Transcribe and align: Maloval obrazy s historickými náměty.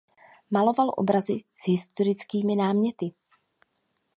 Maloval 0.51 0.91
obrazy 0.97 1.43
s 1.57 1.67
historickými 1.67 2.55
náměty. 2.55 3.11